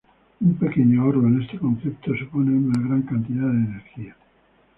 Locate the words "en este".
1.27-1.59